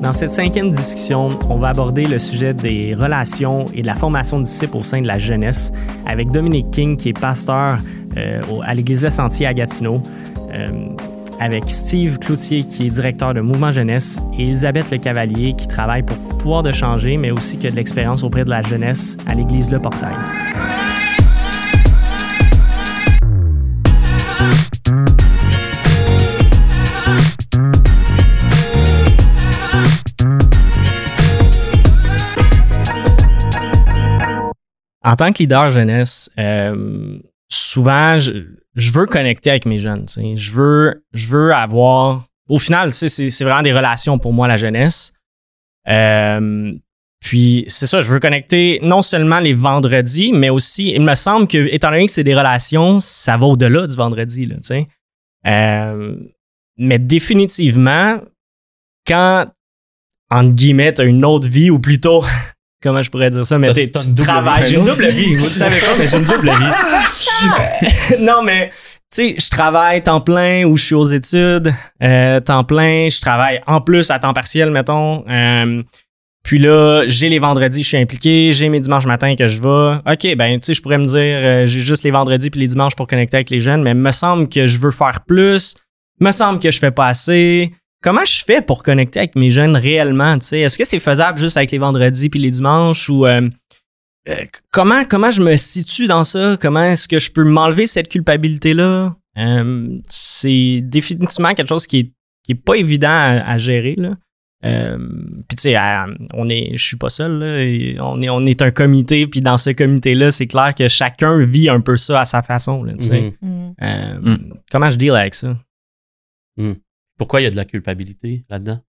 [0.00, 4.38] Dans cette cinquième discussion, on va aborder le sujet des relations et de la formation
[4.38, 5.72] de disciples au sein de la jeunesse
[6.06, 7.78] avec Dominique King, qui est pasteur
[8.16, 10.00] euh, à l'Église Le Sentier à Gatineau,
[10.54, 10.68] euh,
[11.40, 16.02] avec Steve Cloutier, qui est directeur de Mouvement Jeunesse, et Elisabeth Le Cavalier, qui travaille
[16.02, 19.34] pour Pouvoir de changer, mais aussi qui a de l'expérience auprès de la jeunesse à
[19.34, 20.14] l'Église Le Portail.
[35.08, 38.42] En tant que leader jeunesse, euh, souvent, je,
[38.92, 40.04] veux connecter avec mes jeunes.
[40.36, 42.26] Je veux, je veux avoir.
[42.50, 45.14] Au final, c'est vraiment des relations pour moi, la jeunesse.
[45.88, 46.72] Euh,
[47.20, 51.48] puis c'est ça, je veux connecter non seulement les vendredis, mais aussi, il me semble
[51.48, 54.44] que, étant donné que c'est des relations, ça va au-delà du vendredi.
[54.44, 54.56] Là,
[55.46, 56.16] euh,
[56.76, 58.20] mais définitivement,
[59.06, 59.46] quand,
[60.30, 62.24] entre guillemets, une autre vie, ou plutôt
[62.82, 64.66] comment je pourrais dire ça, mais tu travailles.
[64.66, 65.34] J'ai une double vie.
[65.34, 68.20] Vous ne savez pas, mais j'ai une double vie.
[68.20, 68.70] non, mais
[69.10, 73.20] tu sais, je travaille temps plein ou je suis aux études, euh, temps plein, je
[73.20, 75.24] travaille en plus à temps partiel, mettons.
[75.28, 75.82] Euh,
[76.44, 80.12] puis là, j'ai les vendredis, je suis impliqué, j'ai mes dimanches matin que je vais.
[80.12, 82.66] OK, ben, tu sais, je pourrais me dire, euh, j'ai juste les vendredis puis les
[82.66, 85.76] dimanches pour connecter avec les jeunes, mais me semble que je veux faire plus,
[86.20, 87.72] me semble que je fais pas assez.
[88.00, 90.36] Comment je fais pour connecter avec mes jeunes réellement?
[90.36, 93.48] Est-ce que c'est faisable juste avec les vendredis puis les dimanches ou euh,
[94.28, 96.56] euh, comment, comment je me situe dans ça?
[96.60, 99.16] Comment est-ce que je peux m'enlever cette culpabilité-là?
[99.36, 102.12] Euh, c'est définitivement quelque chose qui est,
[102.44, 103.08] qui est pas évident
[103.44, 103.96] à, gérer.
[103.96, 104.16] Là.
[104.62, 105.76] puis tu sais,
[106.34, 107.32] on est, je suis pas seul.
[107.40, 109.26] Là, on est, on est un comité.
[109.26, 112.84] Puis dans ce comité-là, c'est clair que chacun vit un peu ça à sa façon.
[112.84, 114.20] Là, mm-hmm.
[114.20, 114.54] mm.
[114.70, 115.56] Comment je deal avec ça?
[116.56, 116.74] Mm.
[117.18, 118.80] Pourquoi il y a de la culpabilité là-dedans?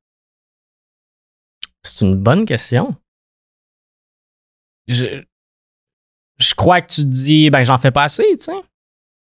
[1.83, 2.95] C'est une bonne question.
[4.87, 5.23] Je,
[6.39, 8.51] je crois que tu te dis, ben, j'en fais pas assez, tu sais.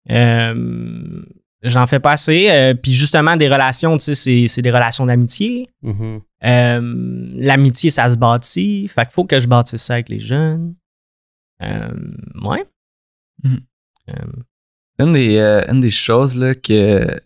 [0.10, 1.24] Euh,
[1.62, 2.50] j'en fais pas assez.
[2.50, 5.70] Euh, puis justement, des relations, tu sais, c'est des relations d'amitié.
[5.84, 6.22] Mm-hmm.
[6.44, 8.88] Euh, l'amitié, ça se bâtit.
[8.88, 10.76] Fait qu'il faut que je bâtisse ça avec les jeunes.
[11.60, 12.66] ouais.
[13.44, 13.58] Mm.
[15.00, 17.20] Une, des, une des choses là, que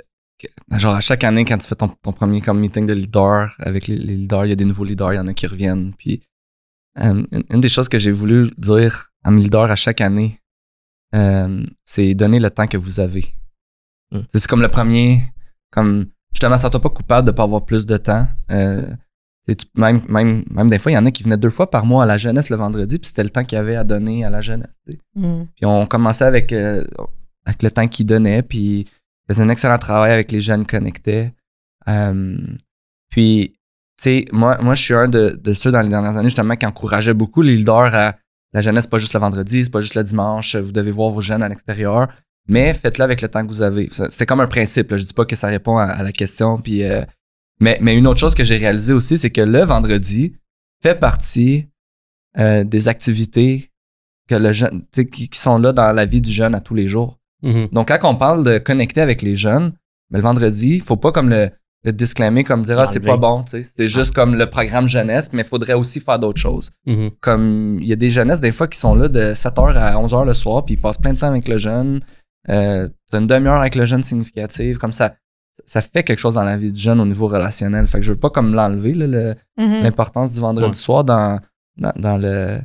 [0.78, 3.96] genre à chaque année quand tu fais ton, premier comme meeting de leader avec les,
[3.96, 5.94] leaders, il y a des nouveaux leaders, il y en a qui reviennent.
[5.98, 6.22] Puis
[7.00, 10.40] euh, une, des choses que j'ai voulu dire à mes leaders à chaque année,
[11.14, 13.34] euh, c'est donner le temps que vous avez.
[14.12, 14.22] Hmm.
[14.34, 15.24] C'est comme le premier,
[15.72, 18.28] comme justement, ça toi pas coupable de pas avoir plus de temps.
[18.52, 18.94] Euh,
[19.76, 22.04] même, même, même des fois, il y en a qui venaient deux fois par mois
[22.04, 24.30] à la jeunesse le vendredi, puis c'était le temps qu'il y avait à donner à
[24.30, 24.76] la jeunesse.
[25.16, 25.44] Hmm.
[25.56, 28.88] Puis on commençait avec, avec le temps qu'ils donnaient, puis
[29.28, 31.32] faisait un excellent travail avec les jeunes connectés.
[31.88, 32.38] Euh,
[33.10, 33.54] puis,
[33.98, 36.66] tu sais, moi, moi, je suis un de, ceux dans les dernières années, justement, qui
[36.66, 38.16] encourageait beaucoup les leaders à
[38.54, 41.22] la jeunesse, pas juste le vendredi, c'est pas juste le dimanche, vous devez voir vos
[41.22, 42.08] jeunes à l'extérieur,
[42.48, 43.90] mais faites-le avec le temps que vous avez.
[44.10, 44.98] C'est comme un principe, là.
[44.98, 46.84] je dis pas que ça répond à, la question, puis...
[46.84, 47.04] Euh,
[47.62, 50.36] mais, mais une autre chose que j'ai réalisé aussi, c'est que le vendredi
[50.84, 51.68] fait partie
[52.38, 53.72] euh, des activités
[54.28, 56.88] que le jeune, qui, qui sont là dans la vie du jeune à tous les
[56.88, 57.18] jours.
[57.46, 57.70] Mhm.
[57.72, 59.74] Donc, quand on parle de connecter avec les jeunes,
[60.10, 61.50] mais le vendredi, il faut pas comme le,
[61.84, 63.66] le disclaimer, comme dire, ah, c'est pas bon, tu sais.
[63.78, 66.72] C'est juste comme le programme jeunesse, mais il faudrait aussi faire d'autres choses.
[66.88, 67.12] Mhm.
[67.22, 70.26] Comme, il y a des jeunesses, des fois, qui sont là de 7h à 11h
[70.26, 72.02] le soir, puis ils passent plein de temps avec le jeune.
[72.50, 75.16] Euh, t'as une demi-heure avec le jeune significative, comme ça.
[75.66, 77.88] Ça fait quelque chose dans la vie du jeune au niveau relationnel.
[77.88, 79.36] Fait que je veux pas comme l'enlever, mhm.
[79.84, 81.40] l'importance du vendredi soir dans,
[81.78, 82.60] dans, dans le,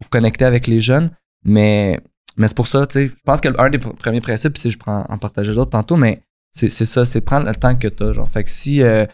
[0.00, 1.10] pour connecter avec les jeunes.
[1.44, 2.00] Mais
[2.36, 4.78] mais c'est pour ça, tu sais, je pense que un des premiers principes, si je
[4.78, 8.12] prends en partager d'autres tantôt, mais c'est ça, c'est prendre le temps que tu as.
[8.12, 9.04] Genre, fait que si euh,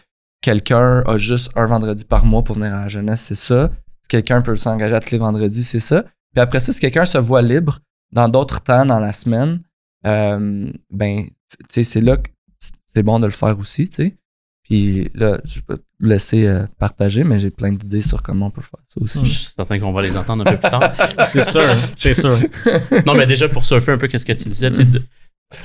[0.41, 3.71] quelqu'un a juste un vendredi par mois pour venir à la jeunesse, c'est ça.
[4.01, 6.03] Si quelqu'un peut s'engager à tous les vendredis, c'est ça.
[6.33, 7.79] Puis après ça, si quelqu'un se voit libre
[8.11, 9.61] dans d'autres temps dans la semaine,
[10.05, 12.29] euh, ben, tu sais, c'est là que
[12.85, 14.17] c'est bon de le faire aussi, tu sais.
[14.63, 18.51] Puis là, je peux te laisser euh, partager, mais j'ai plein d'idées sur comment on
[18.51, 19.19] peut faire ça aussi.
[19.23, 20.93] Je suis certain qu'on va les entendre un peu plus tard.
[21.25, 21.61] c'est sûr,
[21.97, 22.35] c'est sûr.
[23.05, 24.71] non, mais déjà pour surfer un peu, qu'est-ce que tu disais,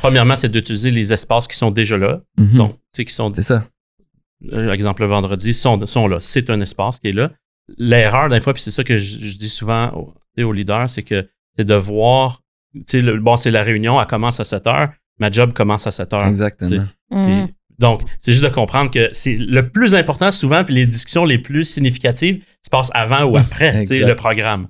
[0.02, 2.20] premièrement, c'est d'utiliser les espaces qui sont déjà là.
[2.38, 2.56] Mm-hmm.
[2.56, 3.32] Donc, tu sais, qui sont.
[3.32, 3.64] C'est ça.
[4.52, 6.18] Euh, exemple, le vendredi, sont, sont là.
[6.20, 7.30] C'est un espace qui est là.
[7.76, 11.64] L'erreur, des fois, puis c'est ça que je, dis souvent aux, leaders, c'est que c'est
[11.64, 12.40] de voir,
[12.74, 15.92] tu sais, bon, c'est la réunion, elle commence à 7 heures, ma job commence à
[15.92, 16.26] 7 heures.
[16.26, 16.86] Exactement.
[17.78, 21.38] Donc, c'est juste de comprendre que c'est le plus important souvent, puis les discussions les
[21.38, 24.68] plus significatives se passent avant ou après le programme.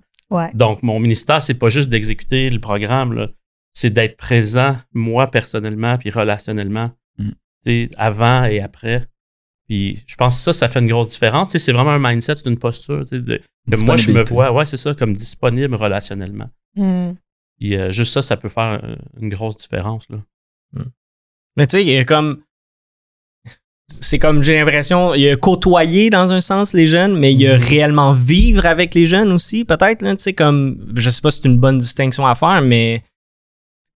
[0.55, 3.29] Donc, mon ministère, c'est pas juste d'exécuter le programme,
[3.73, 7.87] c'est d'être présent, moi personnellement, puis relationnellement, mm.
[7.97, 9.07] avant et après.
[9.69, 11.57] Puis je pense que ça, ça fait une grosse différence.
[11.57, 13.05] C'est vraiment un mindset, c'est une posture.
[13.05, 13.41] de-
[13.71, 16.49] que moi, je me vois, ouais, c'est ça, comme disponible relationnellement.
[16.75, 17.13] Hmm.
[17.59, 20.07] Puis euh, juste ça, ça peut faire euh, une grosse différence.
[20.09, 20.19] Là.
[21.57, 22.43] Mais tu sais, il y a comme.
[23.91, 27.41] C'est comme, j'ai l'impression, il y a côtoyer dans un sens les jeunes, mais il
[27.41, 27.65] y a Mhm.
[27.65, 30.07] réellement vivre avec les jeunes aussi, peut-être.
[30.07, 33.03] Tu sais, comme, je sais pas si c'est une bonne distinction à faire, mais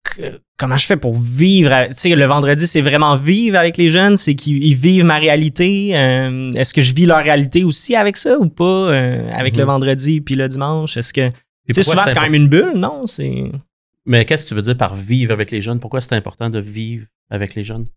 [0.03, 1.87] que- comment je fais pour vivre?
[1.89, 5.17] Tu sais, le vendredi, c'est vraiment vivre avec les jeunes, c'est qu'ils ils vivent ma
[5.19, 5.91] réalité.
[5.93, 9.59] euh, Est-ce que je vis leur réalité aussi avec ça ou pas, euh, avec Mhm.
[9.59, 10.95] le vendredi puis le dimanche?
[10.95, 11.29] Est-ce que.
[11.29, 13.05] Tu sais, souvent, c'est quand même une bulle, non?
[13.07, 13.43] C'est.
[14.05, 15.79] Mais qu'est-ce que tu veux dire par vivre avec les jeunes?
[15.81, 17.87] Pourquoi c'est important de vivre avec les jeunes?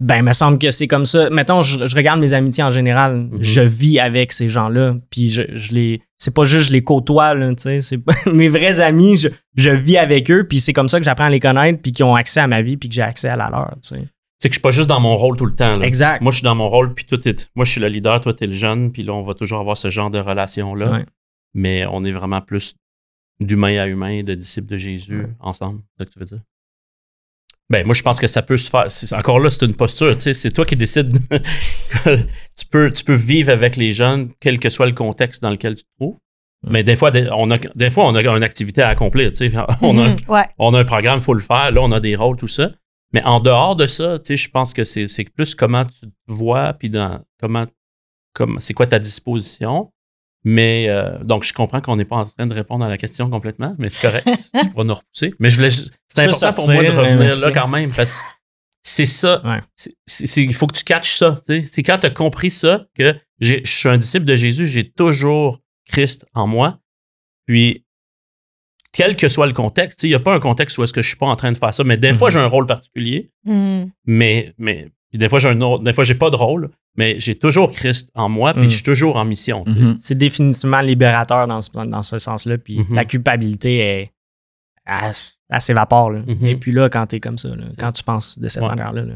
[0.00, 1.28] Ben, il me semble que c'est comme ça.
[1.30, 3.16] Mettons, je, je regarde mes amitiés en général.
[3.18, 3.38] Mhm.
[3.42, 4.96] Je vis avec ces gens-là.
[5.10, 6.00] Puis je, je les.
[6.18, 7.80] C'est pas juste je les côtoie, là, tu sais.
[7.82, 10.46] C'est pas- mes vrais amis, je, je vis avec eux.
[10.48, 11.80] Puis c'est comme ça que j'apprends à les connaître.
[11.82, 12.76] Puis qu'ils ont accès à ma vie.
[12.78, 14.04] Puis que j'ai accès à la leur, tu sais.
[14.42, 15.74] C'est que je suis pas juste dans mon rôle tout le temps.
[15.78, 15.84] Là.
[15.86, 16.22] Exact.
[16.22, 18.32] Moi, je suis dans mon rôle, puis toi, t'es- moi, je suis le leader, toi,
[18.32, 20.92] tu es le jeune, puis là, on va toujours avoir ce genre de relation-là.
[20.92, 21.04] Ouais.
[21.52, 22.74] Mais on est vraiment plus
[23.38, 25.26] d'humain à humain, de disciples de Jésus Ouais.
[25.40, 25.80] ensemble.
[25.98, 26.40] C'est ça que tu veux dire?
[27.70, 28.86] Ben, moi, je pense que ça peut se faire.
[29.18, 30.14] Encore là, c'est une posture.
[30.16, 31.16] Tu sais, c'est toi qui décides.
[32.04, 35.76] tu, peux, tu peux vivre avec les jeunes, quel que soit le contexte dans lequel
[35.76, 36.16] tu te trouves.
[36.68, 39.30] Mais des fois, on a, des fois, on a une activité à accomplir.
[39.30, 39.52] Tu sais.
[39.80, 40.16] On a, Mhm.
[40.28, 40.44] Ouais.
[40.58, 41.70] on a un programme, il faut le faire.
[41.70, 42.70] Là, on a des rôles, tout ça.
[43.14, 46.00] Mais en dehors de ça, tu sais, je pense que c'est c'est plus comment tu
[46.00, 47.66] te vois, puis dans comment,
[48.34, 49.90] comme, c'est quoi ta disposition.
[50.44, 53.28] Mais euh, donc, je comprends qu'on n'est pas en train de répondre à la question
[53.28, 54.26] complètement, mais c'est correct.
[54.62, 55.34] tu pourras nous repousser.
[55.38, 58.26] Mais je voulais, juste- c'est important pour moi de revenir là quand même, parce que
[58.82, 59.42] c'est ça.
[59.44, 59.60] Ouais.
[60.36, 61.42] Il faut que tu catches ça.
[61.68, 65.60] C'est quand tu as compris ça que je suis un disciple de Jésus, j'ai toujours
[65.90, 66.78] Christ en moi.
[67.46, 67.84] Puis,
[68.92, 71.08] quel que soit le contexte, il n'y a pas un contexte où est-ce que je
[71.08, 72.32] suis pas en train de faire ça, mais des fois, Mhm.
[72.34, 73.84] j'ai un rôle particulier, Hmm.
[74.06, 77.18] mais, mais puis des fois, j'ai un autre, des fois, j'ai pas de rôle, mais
[77.18, 79.64] j'ai toujours Christ en moi, puis je suis toujours en mission.
[79.64, 79.78] tu sais.
[79.80, 79.98] Mhm.
[80.00, 82.58] C'est définitivement libérateur dans ce, dans ce sens-là.
[82.58, 82.94] Puis Mhm.
[82.94, 84.10] la culpabilité est.
[84.86, 85.12] Elle,
[85.50, 86.10] elle s'évapore.
[86.10, 86.20] là.
[86.26, 86.46] Mhm.
[86.46, 88.68] Et puis là, quand t'es comme ça, là, quand tu penses de cette Ouais.
[88.68, 89.02] manière-là.
[89.02, 89.14] Là.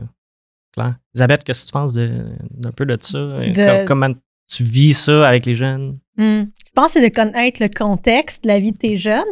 [0.72, 0.94] Claire.
[1.14, 3.18] Elisabeth, qu'est-ce que tu penses de- d'un peu de ça?
[3.18, 4.14] De- Com- Comment
[4.52, 5.98] tu vis ça avec les jeunes?
[6.16, 6.42] Hmm.
[6.66, 9.22] Je pense que c'est de connaître le contexte de la vie de tes jeunes,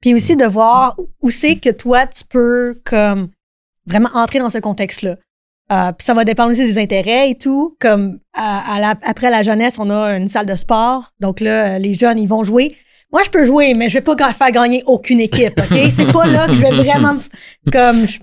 [0.00, 3.28] puis aussi de voir où c'est que toi, tu peux comme
[3.86, 5.16] vraiment entrer dans ce contexte-là.
[5.70, 7.76] Euh, puis ça va dépendre aussi des intérêts et tout.
[7.80, 11.12] Comme à- à la- après la jeunesse, on a une salle de sport.
[11.20, 12.76] Donc là, euh, les jeunes, ils vont jouer.
[13.12, 15.78] Moi, je peux jouer, mais je vais pas faire gagner aucune équipe, OK?
[15.96, 17.16] C'est pas là que je vais vraiment...
[17.70, 18.18] Comme, je-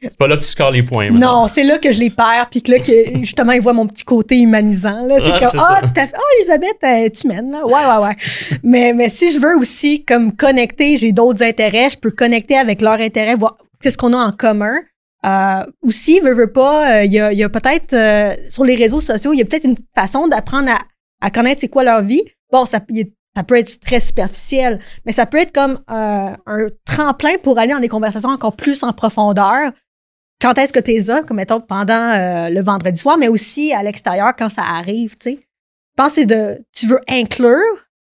[0.00, 1.10] C'est pas là que tu scores les points.
[1.10, 1.42] maintenant.
[1.42, 3.86] non, c'est là que je les perds, puis que là, que, justement, ils voient mon
[3.88, 5.04] petit côté humanisant.
[5.06, 5.16] Là.
[5.18, 6.14] C'est comme, ah, tout à fait.
[6.14, 7.66] Ah, Elisabeth, euh, tu mènes, là.
[7.66, 8.16] Ouais, ouais, ouais.
[8.62, 12.80] mais, mais si je veux aussi, comme, connecter, j'ai d'autres intérêts, je peux connecter avec
[12.80, 14.76] leurs intérêts, voir qu'est-ce qu'on a en commun.
[15.26, 19.00] Euh, aussi, veux, veux pas, euh, il y a, a peut-être, euh, sur les réseaux
[19.00, 20.78] sociaux, il y a peut-être une façon d'apprendre à,
[21.20, 22.22] à connaître c'est quoi leur vie.
[22.52, 22.78] Bon, ça,
[23.36, 27.72] ça peut être très superficiel, mais ça peut être comme euh, un tremplin pour aller
[27.72, 29.72] dans des conversations encore plus en profondeur
[30.40, 33.72] quand est-ce que tu es là, comme mettons pendant euh, le vendredi soir, mais aussi
[33.72, 35.38] à l'extérieur quand ça arrive, tu sais.
[35.40, 37.58] Je pense que de, tu veux inclure,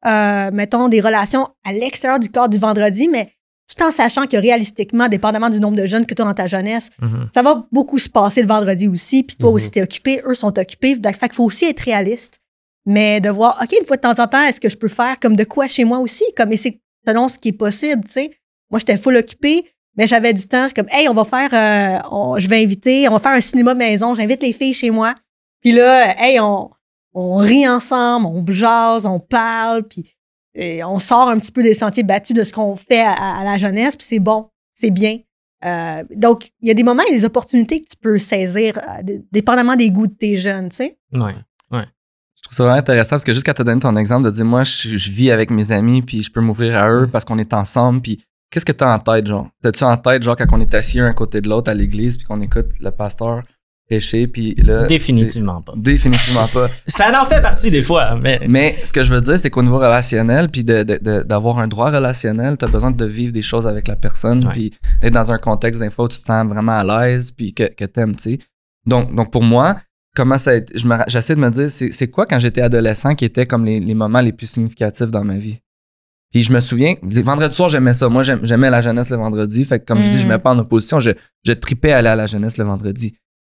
[0.07, 3.34] euh, mettons, des relations à l'extérieur du corps du vendredi, mais
[3.75, 6.47] tout en sachant que réalistiquement, dépendamment du nombre de jeunes que tu as dans ta
[6.47, 7.29] jeunesse, Mhm.
[7.35, 9.55] ça va beaucoup se passer le vendredi aussi, puis toi Mhm.
[9.57, 10.97] aussi, tu es occupé, eux sont occupés.
[10.97, 12.39] Donc, fait qu'il faut aussi être réaliste,
[12.87, 15.19] mais de voir, OK, une fois de temps en temps, est-ce que je peux faire
[15.21, 16.25] comme de quoi chez moi aussi?
[16.37, 18.31] Comme, et c'est selon ce qui est possible, tu sais.
[18.71, 19.65] Moi, j'étais full occupé,
[19.97, 20.63] mais j'avais du temps.
[20.63, 23.33] Je suis comme, hey, on va faire, euh, on- je vais inviter, on va faire
[23.33, 25.15] un cinéma maison, j'invite les filles chez moi.
[25.61, 26.71] Puis là, hey, on,
[27.15, 30.15] on rit ensemble, on jase, on parle, puis
[30.55, 33.45] et on sort un petit peu des sentiers battus de ce qu'on fait à, à
[33.45, 35.19] la jeunesse, puis c'est bon, c'est bien.
[35.65, 39.19] Euh, donc, il y a des moments et des opportunités que tu peux saisir, euh,
[39.33, 40.99] dépendamment des goûts de tes jeunes, tu sais.
[41.13, 41.35] Ouais.
[42.45, 44.31] Je trouve ça vraiment intéressant parce que juste quand tu as donné ton exemple de
[44.31, 47.25] dire moi je, je vis avec mes amis puis je peux m'ouvrir à eux parce
[47.25, 49.49] qu'on est ensemble puis qu'est-ce que tu as en tête genre?
[49.63, 52.19] T'as-tu en tête genre quand on est assis un à côté de l'autre à l'église
[52.19, 53.45] puis qu'on écoute le pasteur
[54.33, 55.73] puis là Définitivement pas.
[55.77, 56.67] définitivement pas.
[56.87, 58.41] Ça en fait partie des fois, mais.
[58.49, 62.57] Mais ce que je veux dire c'est qu'au niveau relationnel puis d'avoir un droit relationnel,
[62.59, 64.53] tu as besoin de vivre des choses avec la personne Ouais.
[64.53, 64.73] puis
[65.03, 67.65] d'être dans un contexte des fois où tu te sens vraiment à l'aise puis que,
[67.73, 68.39] que t'aimes, tu sais.
[68.87, 69.77] Donc, donc pour moi,
[70.17, 70.53] comment ça
[71.09, 74.21] j'essaie de me dire c'est quoi quand j'étais adolescent qui était comme les, les moments
[74.21, 75.59] les plus significatifs dans ma vie?
[76.33, 78.09] Puis je me souviens, les vendredis soirs, j'aimais ça.
[78.09, 79.65] Moi, j'aimais la jeunesse le vendredi.
[79.65, 81.13] Fait que comme je dis, je me mets pas en opposition, je,
[81.47, 83.15] je tripais à aller à la jeunesse le vendredi.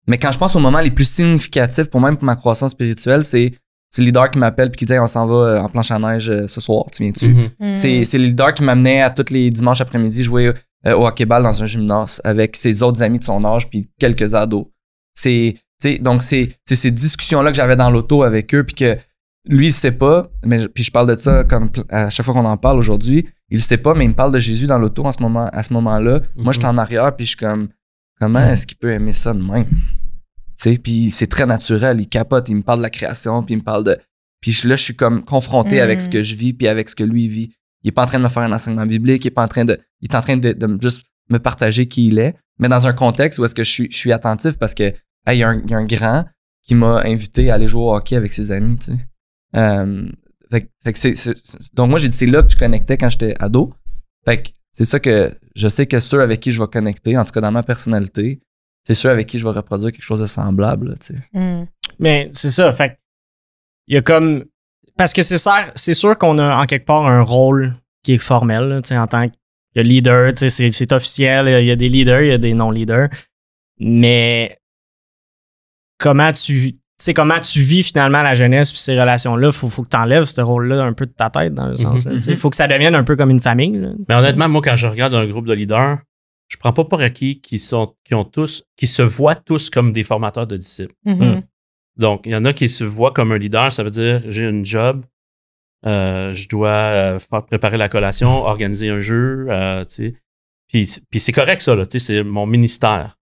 [0.09, 3.23] Mais quand je pense aux moments les plus significatifs pour même pour ma croissance spirituelle,
[3.25, 3.53] c'est
[3.91, 5.99] c'est le leader qui m'appelle puis qui dit on s'en va euh, en planche à
[5.99, 7.29] neige euh, ce soir, tu viens-tu?
[7.61, 7.75] Mhm.
[7.75, 10.53] C'est c'est le leader qui m'amenait à tous les dimanches après-midi jouer
[10.87, 14.35] euh, au hockey-ball dans un gymnase avec ses autres amis de son âge puis quelques
[14.35, 14.67] ados.
[15.15, 15.55] C'est
[16.01, 18.97] donc, c'est c'est ces discussions-là que j'avais dans l'auto avec eux, puis que
[19.49, 22.35] lui, il sait pas, mais je- puis je parle de ça comme à chaque fois
[22.35, 23.27] qu'on en parle aujourd'hui.
[23.49, 25.63] Il sait pas, mais il me parle de Jésus dans l'auto en ce moment, à
[25.63, 26.21] ce moment-là.
[26.37, 27.69] Moi, je suis en arrière, puis je suis comme,
[28.21, 29.67] comment est-ce qu'il peut aimer ça de même?
[29.67, 29.75] Tu
[30.57, 32.01] sais, puis c'est très naturel.
[32.01, 33.97] Il capote, il me parle de la création, puis il me parle de.
[34.41, 35.83] Puis je- là, je suis comme confronté Mm.
[35.83, 37.53] avec ce que je vis, puis avec ce que lui vit.
[37.85, 39.49] Il est pas en train de me faire un enseignement biblique, il est pas en
[39.49, 39.79] train de.
[40.01, 42.93] Il est en train de, de juste me partager qui il est, mais dans un
[42.93, 44.95] contexte où est-ce que je suis, je suis attentif parce que, hey,
[45.29, 46.25] il y, a un- il y a un grand
[46.65, 48.99] qui m'a invité à aller jouer au hockey avec ses amis, tu sais.
[49.57, 50.09] Euh,
[50.51, 53.09] fait, que- fait que c'est- donc moi j'ai dit c'est là que je connectais quand
[53.09, 53.73] j'étais ado.
[54.25, 54.49] Fait que
[54.79, 57.41] c'est ça que je sais que ceux avec qui je vais connecter, en tout cas
[57.41, 58.39] dans ma personnalité,
[58.87, 61.21] c'est ceux avec qui je vais reproduire quelque chose de semblable, là, tu sais.
[61.33, 61.67] Mm.
[61.99, 62.95] Mais c'est ça, fait que
[63.89, 64.45] il y a comme
[64.97, 68.19] parce que c'est sûr, c'est sûr qu'on a en quelque part un rôle qui est
[68.19, 71.73] formel, là, tu sais, en tant que leader, tu sais, c'est, c'est officiel, il y
[71.73, 73.09] a des leaders, il y a des non-leaders.
[73.81, 74.61] Mais
[75.99, 79.85] comment tu tu sais comment tu vis finalement la jeunesse puis ces relations-là, faut, faut
[79.85, 82.05] que tu enlèves ce rôle-là un peu de ta tête dans le sens.
[82.05, 82.37] là, tu sais.
[82.37, 83.79] faut que ça devienne un peu comme une famille.
[83.79, 83.91] là.
[84.09, 85.99] Mais honnêtement, moi, quand je regarde un groupe de leaders,
[86.49, 89.93] je prends pas pour acquis qui sont, qui ont tous, qui se voient tous comme
[89.93, 90.95] des formateurs de disciples.
[91.05, 91.43] Mhm.
[91.99, 94.49] Donc, il y en a qui se voient comme un leader, ça veut dire j'ai
[94.49, 95.05] une job,
[95.87, 100.15] euh, je dois euh, faire préparer la collation, organiser un jeu, euh, tu sais.
[100.69, 103.17] Puis, puis c'est correct ça, là, tu sais, c'est mon ministère.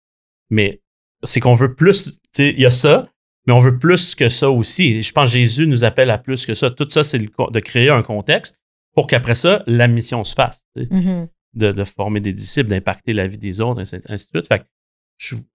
[0.51, 0.81] Mais
[1.23, 3.09] c'est qu'on veut plus, tu sais, il y a ça,
[3.47, 4.95] mais on veut plus que ça aussi.
[4.95, 6.71] Et je pense que Jésus nous appelle à plus que ça.
[6.71, 8.59] Tout ça, c'est de créer un contexte
[8.95, 10.63] pour qu'après ça, la mission se fasse.
[10.77, 11.29] tu sais Mhm.
[11.55, 14.49] de, de former des disciples, d'impacter la vie des autres, ainsi, ainsi de suite.
[14.49, 14.65] Fait que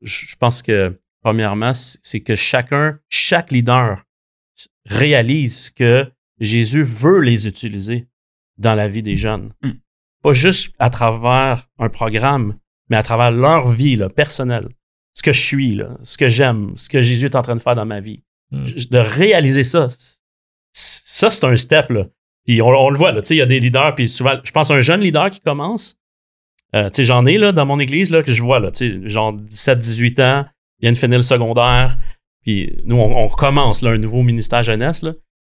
[0.01, 4.03] je, pense que, premièrement, c'est que chacun, chaque leader
[4.85, 8.07] réalise que Jésus veut les utiliser
[8.57, 9.53] dans la vie des jeunes.
[9.61, 9.71] Mm.
[10.23, 12.57] Pas juste à travers un programme,
[12.89, 14.69] mais à travers leur vie là, personnelle.
[15.13, 17.61] Ce que je suis, là, ce que j'aime, ce que Jésus est en train de
[17.61, 18.23] faire dans ma vie.
[18.51, 18.63] Mm.
[18.63, 19.89] J- De réaliser ça,
[20.71, 21.89] ça, c'est un step.
[21.89, 22.05] Là.
[22.45, 24.75] Puis on, on le voit, il y a des leaders, puis souvent, je pense à
[24.75, 25.97] un jeune leader qui commence.
[26.73, 28.71] Euh, j'en ai là, dans mon église là, que je vois, là,
[29.03, 30.45] genre 17-18 ans,
[30.79, 31.97] il vient de finir le secondaire,
[32.43, 35.03] puis nous, on, on recommence là, un nouveau ministère jeunesse.
[35.03, 35.13] Là,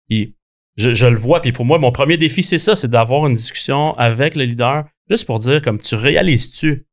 [0.10, 0.36] puis
[0.76, 3.36] je, je le vois, puis pour moi, mon premier défi, c'est ça, c'est d'avoir une
[3.36, 6.88] discussion avec le leader, juste pour dire, comme, tu réalises-tu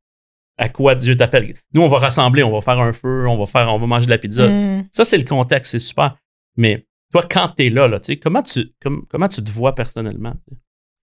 [0.61, 1.55] à quoi Dieu t'appelle?
[1.73, 4.05] Nous, on va rassembler, on va faire un feu, on va faire, on va manger
[4.05, 4.47] de la pizza.
[4.47, 4.87] Mm.
[4.91, 6.15] Ça, c'est le contexte, c'est super.
[6.55, 9.49] Mais toi, quand tu es là, là tu sais, comment, tu, comme- comment tu te
[9.51, 10.35] vois personnellement?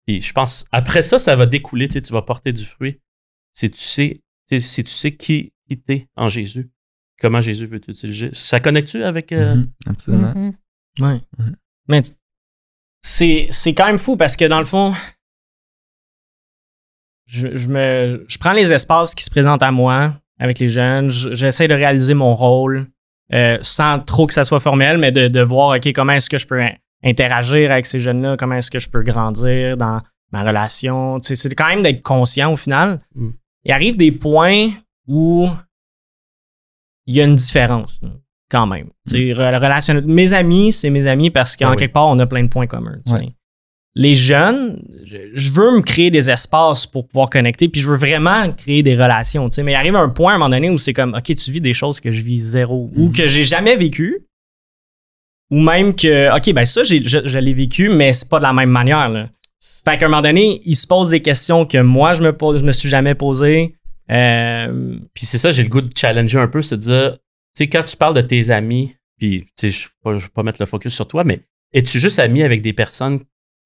[0.07, 3.01] Puis je pense, après ça, ça va découler, tu sais, tu vas porter du fruit.
[3.53, 4.23] Si tu sais,
[4.59, 6.71] si tu sais qui, qui t'es en Jésus,
[7.21, 8.31] comment Jésus veut t'utiliser.
[8.33, 9.33] Ça connecte-tu avec.
[9.33, 10.33] euh, Mhm, absolument.
[10.35, 10.53] Mhm.
[11.01, 11.21] Ouais.
[11.39, 11.57] Mhm.
[11.89, 12.03] Mais
[13.03, 14.93] c'est quand même fou parce que dans le fond,
[17.31, 21.11] je, je me, je prends les espaces qui se présentent à moi avec les jeunes,
[21.11, 22.87] je- j'essaie de réaliser mon rôle
[23.33, 26.39] euh, sans trop que ça soit formel, mais de, de voir, OK, comment est-ce que
[26.39, 26.73] je peux in-
[27.05, 30.01] interagir avec ces jeunes-là, comment est-ce que je peux grandir dans
[30.33, 31.19] ma relation?
[31.23, 32.99] C'est quand même d'être conscient au final.
[33.15, 33.29] Mm.
[33.67, 34.69] Il arrive des points
[35.07, 35.49] où
[37.07, 38.01] il y a une différence
[38.51, 38.89] quand même.
[39.09, 41.77] Tu sais, re- relationnel- Mes amis, c'est mes amis parce qu'en Ah oui.
[41.77, 42.99] quelque part, on a plein de points communs.
[43.13, 43.33] Ouais.
[43.97, 48.53] Les jeunes, je, veux me créer des espaces pour pouvoir connecter, puis je veux vraiment
[48.53, 49.49] créer des relations.
[49.49, 49.63] tu sais.
[49.65, 51.61] Mais il arrive un point à un moment donné où c'est comme, OK, tu vis
[51.61, 53.13] des choses que je vis zéro ou Mhm.
[53.13, 54.27] que j'ai jamais vécu.
[55.51, 58.45] Ou même que, OK, ben ça, j'ai- je, je l'ai vécu, mais c'est pas de
[58.45, 59.09] la même manière.
[59.09, 59.29] Là.
[59.85, 62.61] Fait qu'à un moment donné, ils se posent des questions que moi, je me, pose,
[62.61, 63.75] je me suis jamais posées.
[64.11, 67.19] Euh, Puis c'est ça, j'ai le goût de challenger un peu, c'est de dire, tu
[67.65, 69.67] sais, quand tu parles de tes amis, puis je
[70.07, 71.41] ne vais pas mettre le focus sur toi, mais
[71.73, 73.21] es-tu juste ami avec des personnes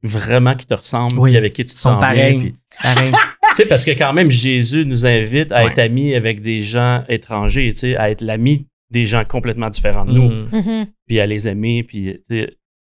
[0.04, 2.54] vraiment qui te ressemblent, Oui, puis avec qui tu te sens bien, puis-.
[3.56, 5.70] Tu sais, parce que quand même, Jésus nous invite à Ouais.
[5.70, 10.04] être amis avec des gens étrangers, tu sais, à être l'ami des gens complètement différents
[10.04, 10.48] de nous, Mm.
[10.52, 10.86] Mhm.
[11.06, 12.16] puis à les aimer, puis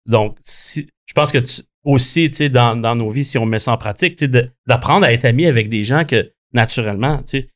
[0.09, 3.47] donc, si, je pense que tu- aussi, tu sais, dans, dans nos vies, si on
[3.47, 6.33] met ça en pratique, tu sais, de- d'apprendre à être ami avec des gens que,
[6.53, 7.49] naturellement, tu sais,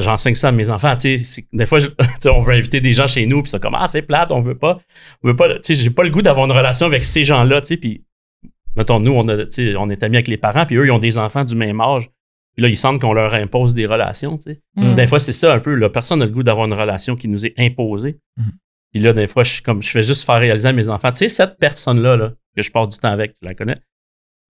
[0.00, 2.80] j'enseigne ça à mes enfants, tu sais, des fois, je- tu sais, on veut inviter
[2.80, 4.80] des gens chez nous, puis c'est comme, ah, c'est plate, on veut pas,
[5.22, 7.60] on veut pas, tu sais, j'ai pas le goût d'avoir une relation avec ces gens-là,
[7.60, 8.02] tu sais, puis,
[8.76, 9.44] mettons, nous, on, a,
[9.78, 12.08] on est amis avec les parents, puis eux, ils ont des enfants du même âge,
[12.54, 14.38] puis là, ils sentent qu'on leur impose des relations.
[14.76, 14.94] Mhm.
[14.94, 15.74] Des fois, c'est ça un peu.
[15.74, 15.90] Là.
[15.90, 18.18] Personne n'a le goût d'avoir une relation qui nous est imposée.
[18.36, 18.52] Mhm.
[18.92, 21.18] Puis là, des fois, je, comme, je fais juste faire réaliser à mes enfants, tu
[21.18, 23.76] sais, cette personne-là, là, que je passe du temps avec, tu la connais.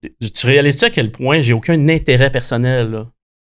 [0.03, 3.11] Tu- Tu réalises-tu à quel point j'ai aucun intérêt personnel là,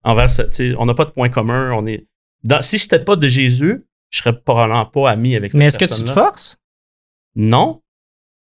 [0.04, 0.44] envers ça?
[0.78, 1.72] On n'a pas de point commun.
[1.72, 2.06] On est...
[2.44, 5.66] Dans, si je n'étais pas de Jésus, je serais probablement pas ami avec cette Mais
[5.66, 6.56] est-ce que tu te forces?
[7.34, 7.82] Non.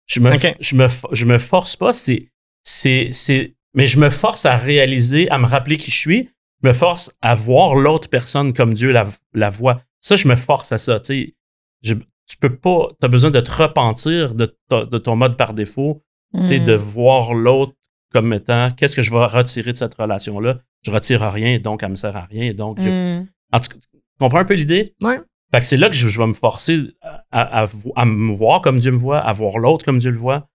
[0.06, 1.92] Je me, je me, je me force pas.
[1.92, 2.28] C'est,
[2.62, 6.30] c'est, c'est, mais je me force à réaliser, à me rappeler qui je suis.
[6.62, 9.82] Je me force à voir l'autre personne comme Dieu la, la voit.
[10.00, 11.00] Ça, je me force à ça.
[11.00, 11.34] Tu sais,
[11.82, 15.52] je, tu peux pas, tu as besoin de te repentir de, de ton mode par
[15.54, 16.02] défaut,
[16.50, 16.80] et de Mm.
[16.80, 17.72] voir l'autre
[18.12, 20.58] comme étant qu'est-ce que je vais retirer de cette relation-là?
[20.82, 22.52] Je retire rien, donc elle me sert à rien.
[22.52, 23.28] Donc, j'ai- Mm.
[23.52, 24.94] en tout cas, tu comprends un peu l'idée?
[25.02, 25.18] Ouais.
[25.52, 26.96] Fait que c'est là que je, je vais me forcer
[27.30, 30.48] à, à- me voir comme Dieu me voit, à voir l'autre comme Dieu le voit,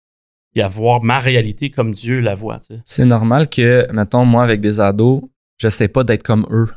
[0.55, 2.59] et à voir ma réalité comme Dieu la voit.
[2.59, 2.81] tu sais.
[2.85, 5.21] C'est normal que, mettons, moi, avec des ados,
[5.57, 6.67] je sais pas d'être comme eux.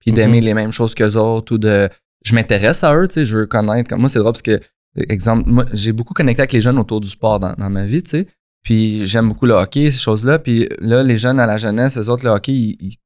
[0.00, 0.44] Puis d'aimer Mhm.
[0.44, 1.88] les mêmes choses qu'eux autres ou de.
[2.24, 3.88] Je m'intéresse à eux, tu sais, je veux connaître.
[3.88, 4.60] Comme moi, c'est drôle parce que,
[5.08, 8.02] exemple, moi, j'ai beaucoup connecté avec les jeunes autour du sport dans, dans ma vie,
[8.02, 8.26] tu sais.
[8.62, 10.38] Puis j'aime beaucoup le hockey, ces choses-là.
[10.38, 12.96] Puis là, les jeunes à la jeunesse, eux autres, le hockey, ils, ils-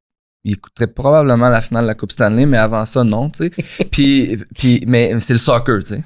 [0.45, 3.85] ils écouteraient probablement la finale de la Coupe Stanley, mais avant ça, non, tu sais.
[3.91, 6.05] puis, puis, mais c'est le soccer, tu sais.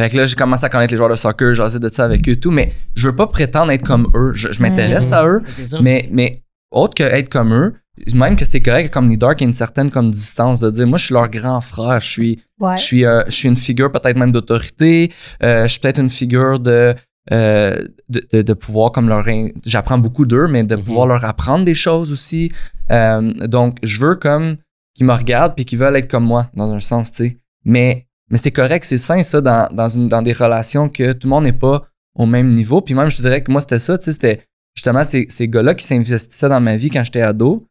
[0.00, 2.26] Fait que là, j'ai commencé à connaître les joueurs de soccer, j'essaie de ça avec
[2.28, 4.32] eux et tout, mais je veux pas prétendre être comme eux.
[4.34, 5.42] Je, je m'intéresse à eux,
[5.82, 7.74] mais, mais autre que être comme eux,
[8.14, 10.86] même que c'est correct comme leader qu'il y a une certaine comme distance de dire
[10.86, 12.76] moi je suis leur grand frère, je suis Ouais.
[12.76, 15.12] je suis euh, je suis une figure peut-être même d'autorité,
[15.42, 16.94] euh, je suis peut-être une figure de
[17.30, 19.24] euh, de, de, de pouvoir comme leur
[19.64, 20.82] j'apprends beaucoup d'eux mais de Mhm.
[20.84, 22.50] pouvoir leur apprendre des choses aussi.
[22.90, 24.56] Euh, donc je veux comme
[24.94, 27.36] qu'ils me regardent puis qu'ils veulent être comme moi dans un sens, tu sais.
[27.64, 31.28] Mais mais c'est correct, c'est sain ça dans dans une dans des relations que tout
[31.28, 31.86] le monde n'est pas
[32.18, 32.80] au même niveau.
[32.80, 35.74] Puis même je dirais que moi c'était ça, tu sais, c'était justement ces, ces gars-là
[35.74, 37.66] qui s'investissaient dans ma vie quand j'étais ado.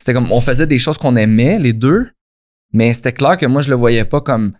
[0.00, 2.08] C'était comme on faisait des choses qu'on aimait les deux,
[2.72, 4.52] mais c'était clair que moi je le voyais pas comme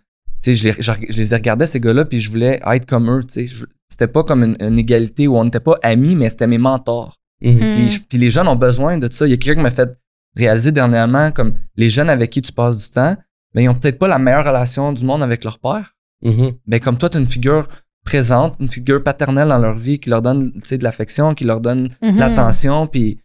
[0.43, 3.09] tu sais je les, je, je les regardais ces gars-là puis je voulais être comme
[3.09, 3.65] eux, tu sais.
[3.89, 7.15] C'était pas comme une, une égalité où on n'était pas amis mais c'était mes mentors.
[7.41, 7.57] Mhm.
[7.57, 9.25] Puis, puis les jeunes ont besoin de ça.
[9.27, 9.89] Il y a quelqu'un qui m'a fait
[10.35, 13.15] réaliser dernièrement comme les jeunes avec qui tu passes du temps,
[13.53, 16.53] ben ils ont peut-être pas la meilleure relation du monde avec leur père Mhm.
[16.65, 17.67] mais comme toi, tu as une figure
[18.03, 21.43] présente, une figure paternelle dans leur vie qui leur donne tu sais, de l'affection, qui
[21.43, 22.15] leur donne Mhm.
[22.15, 22.87] de l'attention.
[22.87, 23.19] Puis,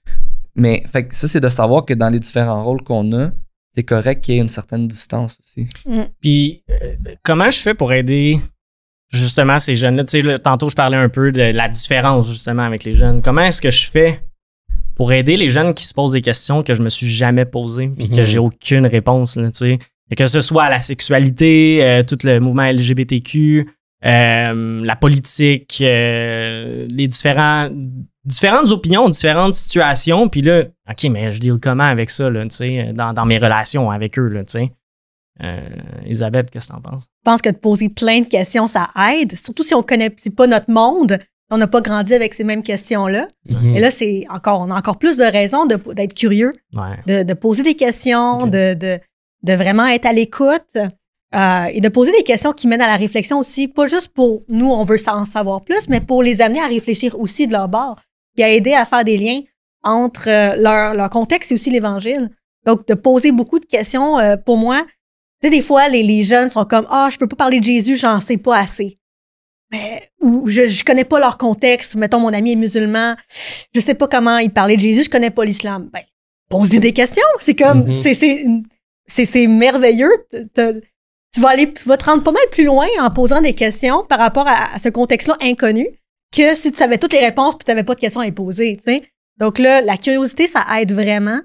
[0.57, 3.31] mais fait que ça, c'est de savoir que dans les différents rôles qu'on a,
[3.71, 5.67] c'est correct qu'il y ait une certaine distance aussi.
[6.21, 8.39] Puis, euh, comment je fais pour aider
[9.13, 10.05] justement ces jeunes-là?
[10.05, 13.23] Tu sais, tantôt, je parlais un peu de la différence justement avec les jeunes.
[13.23, 14.21] Comment est-ce que je fais
[14.97, 17.91] pour aider les jeunes qui se posent des questions que je me suis jamais posées
[17.97, 18.27] puis que Mhm.
[18.27, 19.79] j'ai aucune réponse, là, tu sais?
[20.11, 23.69] Et que ce soit la sexualité, euh, tout le mouvement LGBTQ,
[24.05, 27.69] euh, la politique, euh, les différents
[28.25, 32.51] différentes opinions, différentes situations, puis là, OK, mais je deal comment avec ça, là, tu
[32.55, 34.73] sais, dans, dans mes relations avec eux, là, tu sais?
[35.43, 35.61] Euh,
[36.05, 37.05] Elisabeth, qu'est-ce que t'en penses?
[37.05, 39.37] Je pense que de poser plein de questions, ça aide.
[39.39, 41.19] Surtout si on connaît pas notre monde,
[41.51, 43.29] on n'a pas grandi avec ces mêmes questions-là.
[43.51, 43.77] Mhm.
[43.77, 46.97] Et là, c'est encore, on a encore plus de raisons d'être curieux, Ouais.
[47.07, 48.99] de, de poser des questions, de, de,
[49.43, 50.79] de vraiment être à l'écoute
[51.35, 54.43] euh, et de poser des questions qui mènent à la réflexion aussi, pas juste pour
[54.49, 57.69] nous, on veut en savoir plus, mais pour les amener à réfléchir aussi de leur
[57.69, 57.97] bord,
[58.35, 59.41] puis à aider à faire des liens
[59.83, 62.31] entre euh, leur, leur contexte et aussi l'Évangile.
[62.65, 64.87] Donc, de poser beaucoup de questions, euh, pour moi,
[65.43, 67.65] tu sais, des fois, les, les jeunes sont comme Ah, je peux pas parler de
[67.65, 68.99] Jésus, j'en sais pas assez.
[69.71, 71.97] Mais, ou je, je connais pas leur contexte.
[71.97, 73.17] Mettons, mon ami est musulman,
[73.75, 75.89] je sais pas comment il parlait de Jésus, je connais pas l'islam.
[75.93, 76.03] Ben,
[76.51, 77.23] poser des questions.
[77.41, 77.93] C'est comme, Mhm.
[77.93, 80.11] c'est, c'est, merveilleux.
[81.35, 84.05] Tu vas aller, tu vas te rendre pas mal plus loin en posant des questions
[84.07, 85.89] par rapport à, à ce contexte-là inconnu
[86.37, 88.33] que si tu savais toutes les réponses puis tu n'avais pas de questions à y
[88.33, 88.77] poser.
[88.77, 89.03] tu sais.
[89.39, 91.41] Donc là, la curiosité, ça aide vraiment.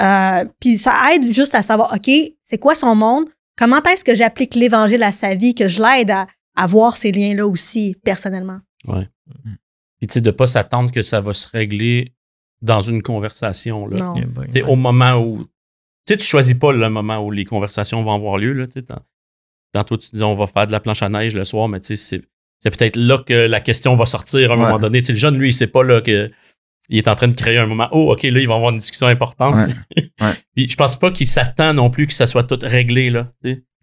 [0.00, 2.08] Euh, puis ça aide juste à savoir, OK,
[2.44, 3.28] c'est quoi son monde?
[3.56, 7.12] Comment est-ce que j'applique l'Évangile à sa vie, que je l'aide à, à voir ces
[7.12, 8.60] liens-là aussi personnellement?
[8.86, 12.14] Puis tu sais, de pas s'attendre que ça va se régler
[12.60, 13.86] dans une conversation.
[13.86, 13.96] Là.
[13.98, 14.14] Non.
[14.50, 15.44] Sais, au moment où.
[16.06, 18.52] Tu sais, tu choisis pas le moment où les conversations vont avoir lieu.
[18.52, 19.02] Là, tu sais, dans-
[19.72, 21.96] tantôt, tu disais on va faire de la planche à neige le soir, mais tu
[21.96, 22.20] sais,
[22.62, 24.64] c'est, peut-être là que la question va sortir à un Ouais.
[24.64, 25.00] moment donné.
[25.02, 26.30] Tu sais, le jeune, lui, il sait pas là, que
[26.92, 27.88] il est en train de créer un moment.
[27.90, 29.54] Oh, OK, là, il va avoir une discussion importante.
[29.96, 30.04] Ouais.
[30.20, 30.32] Ouais.
[30.54, 33.10] Puis je pense pas qu'il s'attend non plus que ça soit tout réglé.
[33.10, 33.26] Là.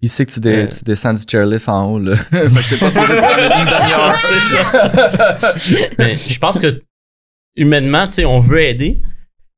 [0.02, 0.68] Il sait que tu, dé- Euh.
[0.68, 2.16] tu descends du chairlift en haut, là.
[2.62, 3.06] c'est pas ça.
[5.98, 6.82] Mais je pense que
[7.56, 8.96] humainement, tu sais, on veut aider.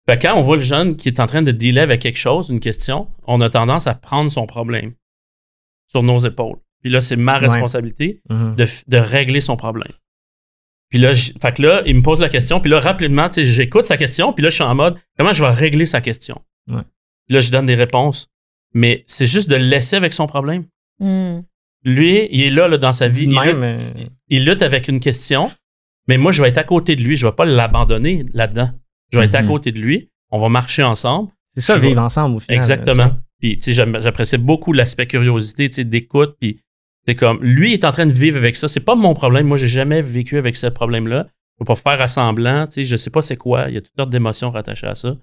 [0.10, 2.50] Fait quand on voit le jeune qui est en train de dealer avec quelque chose,
[2.50, 4.94] une question, on a tendance à prendre son problème
[5.88, 6.58] sur nos épaules.
[6.82, 8.56] Puis là, c'est ma responsabilité Mhm.
[8.56, 9.92] de, f- de régler son problème.
[10.92, 13.36] Puis là, j- fait que là, il me pose la question, puis là, rapidement, tu
[13.36, 16.02] sais, j'écoute sa question, puis là, je suis en mode, comment je vais régler sa
[16.02, 16.42] question?
[16.70, 16.82] Ouais.
[17.28, 18.28] Puis là, je donne des réponses.
[18.74, 20.66] Mais c'est juste de le laisser avec son problème.
[21.00, 21.40] Hmm.
[21.84, 23.24] Lui, il est là, là dans sa vie.
[23.24, 25.50] Il même, lutte- euh, il lutte avec une question,
[26.08, 27.16] mais moi, je vais être à côté de lui.
[27.18, 28.72] Je vais pas l'abandonner là-dedans.
[29.12, 29.48] Je vais être à Mhm.
[29.50, 30.10] côté de lui.
[30.30, 31.32] On va marcher ensemble.
[31.54, 32.56] c'est ça, Je vivre ensemble au final.
[32.56, 33.06] Exactement.
[33.06, 36.36] là, Puis, tu sais, j'appréciais beaucoup l'aspect curiosité, tu sais, d'écoute.
[36.40, 36.62] Puis,
[37.08, 38.68] c'est comme, lui est en train de vivre avec ça.
[38.68, 39.48] C'est pas mon problème.
[39.48, 41.28] Moi, j'ai jamais vécu avec ce problème-là.
[41.60, 42.68] Vais pas faire assemblant.
[42.68, 43.70] Tu sais, je sais pas c'est quoi.
[43.70, 45.16] Il y a toutes sortes d'émotions rattachées à ça.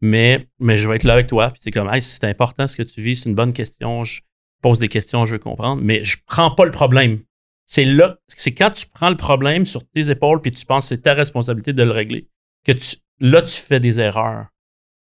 [0.00, 1.50] Mais, mais je vais être là avec toi.
[1.50, 3.16] Puis, c'est comme, hey, c'est important ce que tu vis.
[3.16, 4.04] C'est une bonne question.
[4.04, 4.20] Je
[4.62, 5.82] pose des questions, je veux comprendre.
[5.82, 7.20] Mais je prends pas le problème.
[7.66, 10.96] c'est là, c'est quand tu prends le problème sur tes épaules puis tu penses que
[10.96, 12.28] c'est ta responsabilité de le régler,
[12.64, 14.46] que tu, là, tu fais des erreurs.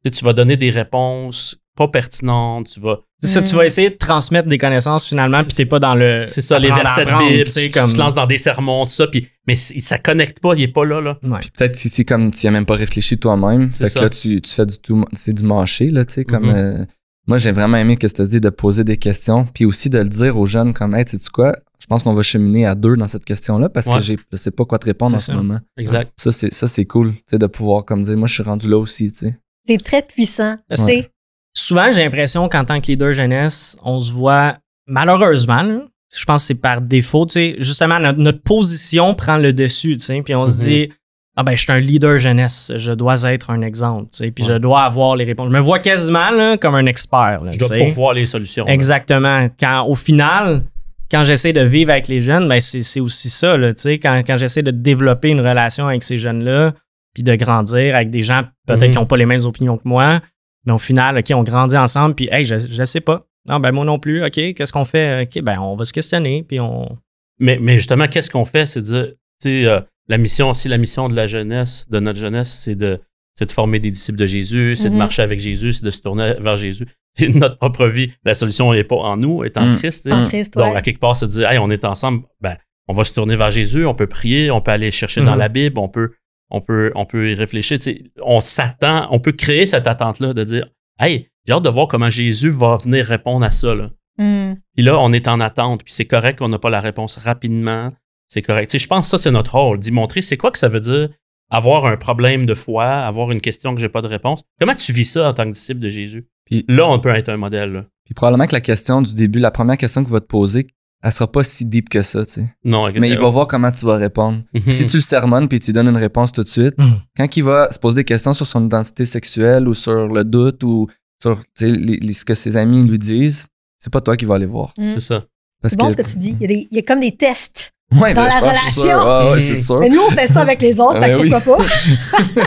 [0.05, 3.91] Tu, sais, tu vas donner des réponses pas pertinentes, tu vas, ça, tu vas essayer
[3.91, 6.25] de transmettre des connaissances finalement, puis t'es pas dans le.
[6.27, 7.93] c'est ça, les versets de Bible, tu sais, tu, tu comme.
[7.93, 10.85] te lances dans des sermons, tout ça, puis, mais ça connecte pas, il est pas
[10.85, 11.19] là, là.
[11.23, 11.39] Ouais.
[11.57, 14.41] Peut-être si c'est comme tu y as même pas réfléchi toi-même, C'est que là tu,
[14.41, 16.55] tu fais du tout c'est du marché là, tu sais comme Mhm.
[16.57, 16.85] euh,
[17.27, 19.99] moi j'ai vraiment aimé que tu as dit de poser des questions puis aussi de
[19.99, 22.75] le dire aux jeunes comme hey, sais tu quoi, je pense qu'on va cheminer à
[22.75, 23.95] deux dans cette question-là parce Ouais.
[23.95, 25.59] que j'ai je sais pas quoi te répondre en ce moment.
[25.79, 26.13] Exact.
[26.17, 28.69] Ça c'est ça c'est cool, tu sais de pouvoir comme dire moi je suis rendu
[28.69, 29.37] là aussi, tu sais.
[29.69, 30.57] C'est très puissant.
[30.73, 31.11] Tu Ouais.
[31.57, 35.81] Souvent, j'ai l'impression qu'en tant que leader jeunesse, on se voit, malheureusement, là,
[36.15, 39.97] je pense que c'est par défaut, tu sais, justement, notre, notre position prend le dessus,
[39.97, 40.65] tu sais, puis on se Mhm.
[40.69, 40.93] dit,
[41.37, 44.45] ah ben, je suis un leader jeunesse, je dois être un exemple, tu sais, puis
[44.45, 44.55] Ouais.
[44.55, 45.49] je dois avoir les réponses.
[45.49, 47.79] Je me vois quasiment là, comme un expert, là, Je dois sais.
[47.87, 48.65] pourvoir les solutions.
[48.67, 48.73] là.
[48.73, 49.49] Exactement.
[49.59, 50.63] Quand, au final,
[51.11, 54.37] quand j'essaie de vivre avec les jeunes, ben c'est aussi ça, tu sais, quand, quand
[54.37, 56.75] j'essaie de développer une relation avec ces jeunes-là,
[57.15, 58.91] puis de grandir avec des gens peut-être Mhm.
[58.93, 60.21] qui n'ont pas les mêmes opinions que moi,
[60.67, 63.27] mais au final, OK, on grandit ensemble, puis hey, je, je sais pas.
[63.49, 65.23] Non, ben moi non plus, OK, qu'est-ce qu'on fait?
[65.23, 66.99] OK, ben on va se questionner, puis on...
[67.39, 68.67] Mais, mais justement, qu'est-ce qu'on fait?
[68.67, 72.01] C'est de dire, tu sais, euh, la mission, si la mission de la jeunesse, de
[72.01, 73.01] notre jeunesse, c'est de,
[73.35, 74.99] c'est de former des disciples de Jésus, c'est de Mhm.
[74.99, 76.87] marcher avec Jésus, c'est de se tourner vers Jésus.
[77.19, 78.13] C'est notre propre vie.
[78.25, 79.77] La solution n'est pas en nous, est en Mm.
[79.79, 80.07] Christ.
[80.13, 80.27] En.
[80.27, 82.57] Christ, Donc, à quelque part, se dire, hey, on est ensemble, ben,
[82.89, 85.39] on va se tourner vers Jésus, on peut prier, on peut aller chercher dans Mhm.
[85.39, 86.11] la Bible, on peut,
[86.51, 87.79] on peut, on peut y réfléchir.
[88.23, 90.69] On s'attend, on peut créer cette attente-là de dire,
[91.01, 93.75] hey, j'ai hâte de voir comment Jésus va venir répondre à ça.
[93.75, 93.91] Là.
[94.19, 94.55] Hmm.
[94.77, 97.91] Puis là, on est en attente, puis c'est correct qu'on n'a pas la réponse rapidement.
[98.29, 98.77] C'est correct.
[98.77, 101.11] Je pense que ça, c'est notre rôle, d'y montrer c'est quoi que ça veut dire
[101.51, 104.43] avoir un problème de foi, avoir une question que j'ai pas de réponse.
[104.61, 106.27] Comment tu vis ça en tant que disciple de Jésus?
[106.45, 107.73] Puis- là, on peut être un modèle.
[107.73, 107.85] là.
[108.05, 110.67] Puis probablement que la question du début, la première question qu'il va te poser,
[111.03, 112.55] elle sera pas si deep que ça, tu sais.
[112.65, 114.43] Non, Mais il va voir comment tu vas répondre.
[114.55, 114.71] Mhm.
[114.73, 117.01] Si tu le sermonnes puis tu lui donnes une réponse tout de suite, Mhm.
[117.17, 120.63] quand il va se poser des questions sur son identité sexuelle ou sur le doute
[120.65, 120.89] ou
[121.23, 123.47] sur les- les- ce que ses amis lui disent,
[123.79, 124.73] c'est pas toi qui vas aller voir.
[124.79, 124.89] Hmm.
[124.89, 125.25] C'est ça.
[125.63, 126.37] Parce C'est bon ce que tu dis.
[126.39, 127.73] Il y, a des- il y a comme des tests.
[127.93, 128.41] Ouais, Dans ben, la sûr.
[128.83, 129.01] relation.
[129.01, 129.41] Ah, ouais, Mhm.
[129.41, 129.79] c'est sûr.
[129.81, 131.31] Mais nous, on fait ça avec les autres, Ah, fait ben oui.
[131.31, 131.65] pourquoi pas?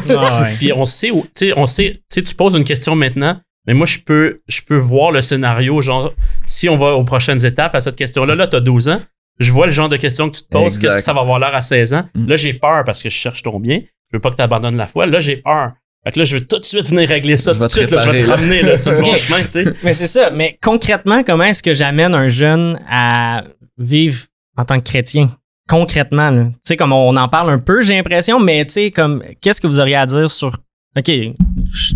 [0.10, 0.56] Ah ouais.
[0.60, 3.40] Puis on sait, où- tu sais, on sait, tu sais, tu poses une question maintenant,
[3.70, 6.12] mais moi, je peux, je peux voir le scénario, genre,
[6.44, 9.00] si on va aux prochaines étapes à cette question-là, là, tu as 12 ans,
[9.40, 11.38] je vois le genre de questions que tu te poses, qu'est-ce que ça va avoir
[11.38, 12.06] l'air à 16 ans?
[12.16, 12.28] Mm.
[12.28, 14.76] Là, j'ai peur parce que je cherche ton bien, je veux pas que tu abandonnes
[14.76, 15.06] la foi.
[15.06, 15.74] Là, j'ai peur.
[16.04, 17.74] Fait que là, je veux tout de suite venir régler ça, Je tout de te
[17.74, 19.18] suite, là, je vais te ramener là, sur le bon Ok.
[19.18, 19.74] chemin, tu sais.
[19.84, 20.32] Mais c'est ça.
[20.32, 23.44] Mais concrètement, comment est-ce que j'amène un jeune à
[23.78, 24.24] vivre
[24.58, 25.30] en tant que chrétien?
[25.70, 26.46] Concrètement, là.
[26.46, 29.62] Tu sais, comme on en parle un peu, j'ai l'impression, mais tu sais, comme, qu'est-ce
[29.62, 30.58] que vous auriez à dire sur,
[30.98, 31.94] OK, je-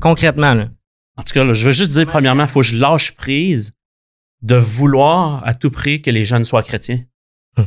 [0.00, 0.66] concrètement, là?
[1.16, 3.72] En tout cas, là, je veux juste dire, premièrement, il faut que je lâche prise
[4.42, 7.02] de vouloir à tout prix que les jeunes soient chrétiens.
[7.56, 7.66] Hum.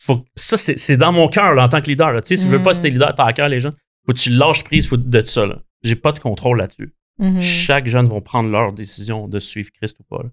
[0.00, 2.12] Faut, ça, c'est c'est dans mon cœur en tant que leader.
[2.12, 2.20] là.
[2.22, 3.74] Tu sais, si tu veux pas, si t'es leader, t'as à cœur les jeunes.
[4.06, 5.44] Faut que tu lâches prise faut de ça.
[5.46, 5.58] Là.
[5.82, 6.94] J'ai pas de contrôle là-dessus.
[7.18, 7.40] Mhm.
[7.40, 10.22] Chaque jeune va prendre leur décision de suivre Christ ou pas.
[10.22, 10.30] là.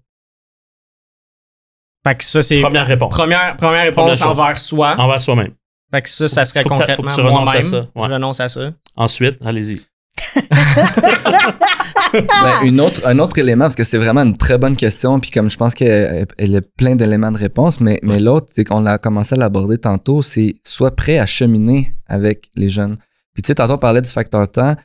[2.04, 3.12] Fait que ça, c'est Première réponse.
[3.12, 4.96] première, première réponse Première envers soi.
[4.98, 5.52] Envers soi-même.
[5.92, 7.62] Fait que ça, ça serait Faut concrètement que tu renonces à moi-même.
[7.62, 7.86] ça, ouais.
[8.08, 8.72] Je renonce à ça.
[8.96, 9.80] Ensuite, allez-y.
[12.12, 15.30] Ben, une autre, un autre élément, parce que c'est vraiment une très bonne question, puis
[15.30, 18.84] comme je pense qu'elle elle a plein d'éléments de réponse, mais, mais l'autre, c'est qu'on
[18.86, 22.96] a commencé à l'aborder tantôt, c'est soit prêt à cheminer avec les jeunes.
[23.34, 24.76] Puis tu sais, tantôt on parlait du facteur temps.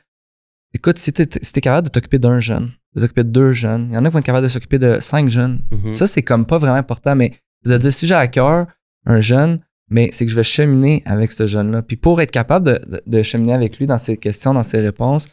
[0.74, 3.86] Écoute, si t'es si t'es capable de t'occuper d'un jeune, de t'occuper de deux jeunes,
[3.90, 5.60] il y en a qui vont être capables de s'occuper de cinq jeunes.
[5.72, 5.92] Mhm.
[5.94, 7.32] Ça, c'est comme pas vraiment important, mais
[7.66, 8.66] de dire si j'ai à cœur
[9.06, 9.60] un jeune,
[9.90, 11.82] mais c'est que je vais cheminer avec ce jeune-là.
[11.82, 14.80] Puis pour être capable de, de- de cheminer avec lui dans ses questions, dans ses
[14.80, 15.28] réponses,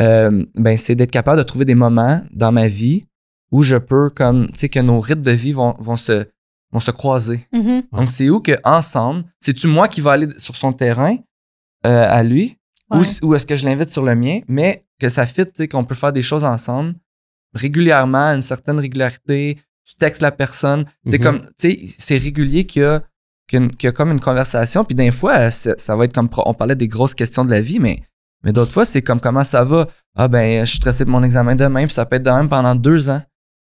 [0.00, 3.04] euh, ben c'est d'être capable de trouver des moments dans ma vie
[3.50, 6.26] où je peux, comme, tu sais, que nos rythmes de vie vont, vont, se,
[6.72, 7.46] vont se croiser.
[7.52, 7.82] Mhm.
[7.92, 11.16] Donc, c'est où que ensemble, c'est-tu moi qui va aller sur son terrain
[11.84, 12.56] euh, à lui
[12.90, 13.06] ou, Ouais.
[13.22, 15.84] ou est-ce que je l'invite sur le mien, mais que ça fit, tu sais, qu'on
[15.84, 16.94] peut faire des choses ensemble
[17.54, 19.58] régulièrement, à une certaine régularité.
[19.84, 20.86] Tu textes la personne.
[21.06, 21.22] C'est Mhm.
[21.24, 23.02] comme, tu sais, c'est régulier qu'il y a,
[23.48, 24.84] qu'il y a comme une conversation.
[24.84, 27.60] Puis des fois, ça, ça va être comme, on parlait des grosses questions de la
[27.60, 28.00] vie, mais,
[28.44, 29.88] mais d'autres fois, c'est comme comment ça va.
[30.16, 32.48] Ah ben, je suis stressé pour mon examen demain, puis ça peut être de même
[32.48, 33.22] pendant deux ans.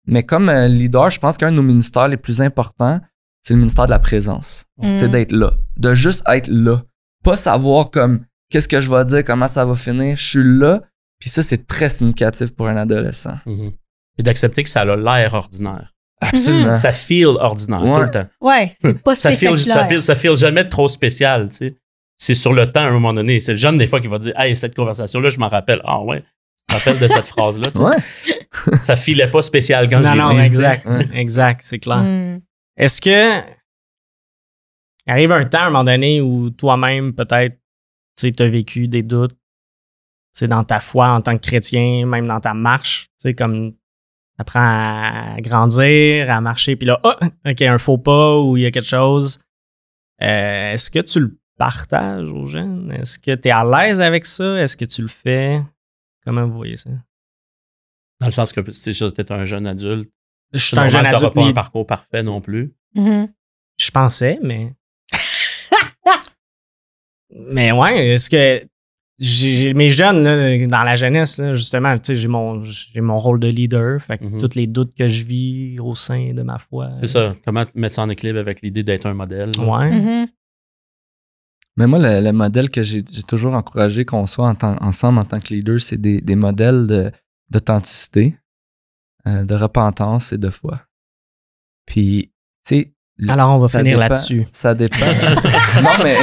[0.06, 3.00] Mais comme euh, leader, je pense qu'un de nos ministères les plus importants,
[3.42, 4.64] c'est le ministère de la présence.
[4.78, 4.96] Mhm.
[4.96, 5.52] C'est d'être là.
[5.76, 6.82] De juste être là.
[7.22, 10.16] Pas savoir comme qu'est-ce que je vais dire, comment ça va finir.
[10.16, 10.82] Je suis là.
[11.18, 13.38] Puis ça, c'est très significatif pour un adolescent.
[13.46, 13.72] Mhm.
[14.18, 15.94] Et d'accepter que ça a l'air ordinaire.
[16.20, 16.76] Absolument.
[16.76, 18.26] Ça feel ordinaire tout le temps.
[18.40, 21.76] Ouais, c'est pas ça feel, ça, feel, ça feel jamais trop spécial, tu sais.
[22.16, 23.40] C'est sur le temps à un moment donné.
[23.40, 25.80] C'est le jeune des fois qui va dire Hey, cette conversation-là, je m'en rappelle.
[25.84, 26.26] Ah ouais, tu
[26.68, 27.70] te rappelles de cette phrase-là.
[27.70, 27.84] tu sais.
[27.84, 28.76] Ouais.
[28.78, 30.86] Ça filait pas spécial quand non, je l'ai non, exact.
[31.12, 31.98] Exact, c'est clair.
[31.98, 32.40] Mhm.
[32.76, 33.40] Est-ce que
[35.06, 37.58] il arrive un temps à un moment donné où toi-même, peut-être,
[38.16, 39.36] tu as vécu des doutes.
[40.32, 43.08] C'est dans ta foi en tant que chrétien, même dans ta marche.
[43.20, 43.74] Tu sais, comme
[44.38, 47.12] apprends à grandir, à marcher, puis là, oh,
[47.46, 49.40] OK, un faux pas ou il y a quelque chose.
[50.22, 52.92] Euh, Est-ce que tu le partages aux jeunes?
[52.92, 54.56] Est-ce que tu es à l'aise avec ça?
[54.60, 55.62] Est-ce que tu le fais?
[56.24, 56.90] Comment vous voyez ça?
[58.20, 60.10] Dans le sens que si tu es un jeune adulte,
[60.52, 61.34] Je suis un jeune tu adulte.
[61.34, 62.72] pas un parcours parfait non plus.
[62.94, 63.28] Mhm.
[63.80, 64.72] Je pensais, mais.
[67.30, 68.66] mais ouais, est-ce que.
[69.20, 73.16] J'ai mes jeunes, là, dans la jeunesse, là, justement, tu sais, j'ai mon, j'ai mon
[73.16, 74.02] rôle de leader.
[74.02, 74.40] Fait que Mhm.
[74.40, 76.90] tous les doutes que je vis au sein de ma foi.
[76.96, 77.36] C'est ça.
[77.44, 79.52] Comment mettre ça en équilibre avec l'idée d'être un modèle.
[79.56, 79.64] là?
[79.64, 79.90] Ouais.
[79.92, 80.26] Mhm.
[81.76, 85.24] Mais moi, le, le modèle que j'ai toujours encouragé qu'on soit en tant- ensemble en
[85.24, 87.10] tant que leader, c'est des, des modèles de-
[87.50, 88.36] d'authenticité,
[89.26, 90.80] euh, de repentance et de foi.
[91.86, 92.32] Puis,
[92.66, 92.94] tu sais,
[93.28, 94.46] Alors, on va finir là-dessus.
[94.52, 94.96] Ça dépend.
[95.82, 96.16] non, mais,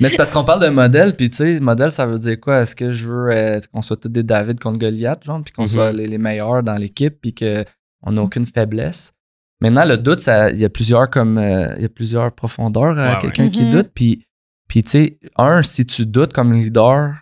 [0.00, 2.62] mais c'est parce qu'on parle de modèle, puis tu sais, modèle, ça veut dire quoi?
[2.62, 5.62] Est-ce que je veux euh, qu'on soit tous des David contre Goliath, genre, puis qu'on
[5.62, 5.68] Mhm.
[5.68, 9.12] soit les, les meilleurs dans l'équipe, puis qu'on n'a aucune faiblesse?
[9.60, 10.20] Maintenant, le doute,
[10.52, 13.50] il y a plusieurs comme euh, il y a plusieurs profondeurs à Ouais, quelqu'un ouais.
[13.50, 13.70] qui Mhm.
[13.70, 13.88] doute.
[13.94, 14.22] Puis,
[14.68, 17.14] puis tu sais, un, si tu doutes comme leader,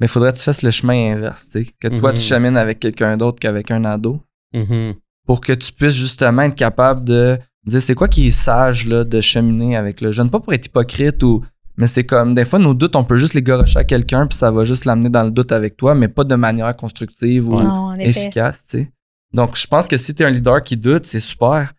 [0.00, 1.70] il faudrait que tu fasses le chemin inverse, tu sais.
[1.80, 2.18] Que toi, Mhm.
[2.18, 4.20] tu chemines avec quelqu'un d'autre qu'avec un ado
[4.52, 4.94] Mhm.
[5.26, 9.04] pour que tu puisses justement être capable de dire c'est quoi qui est sage là,
[9.04, 10.30] de cheminer avec le jeune?
[10.30, 11.44] Pas pour être hypocrite ou.
[11.78, 14.38] Mais c'est comme des fois nos doutes, on peut juste les garocher à quelqu'un puis
[14.38, 17.54] ça va juste l'amener dans le doute avec toi, mais pas de manière constructive ou
[17.54, 18.92] Non, efficace, tu sais.
[19.34, 21.72] Donc je pense que si tu es un leader qui doute, c'est super.